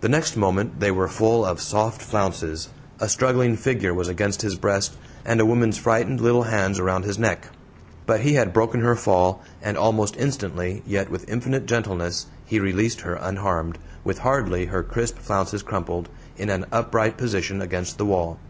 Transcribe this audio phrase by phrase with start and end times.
[0.00, 4.56] The next moment they were full of soft flounces, a struggling figure was against his
[4.56, 7.46] breast, and a woman's frightened little hands around his neck.
[8.06, 13.02] But he had broken her fall, and almost instantly, yet with infinite gentleness, he released
[13.02, 18.40] her unharmed, with hardly her crisp flounces crumpled, in an upright position against the wall.